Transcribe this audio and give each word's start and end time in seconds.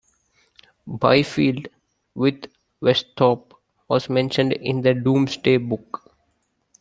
Byfield, 0.87 1.67
with 2.15 2.51
Westhorp, 2.81 3.51
was 3.87 4.09
mentioned 4.09 4.53
in 4.53 4.81
the 4.81 4.95
"Domesday 4.95 5.57
Book". 5.57 6.11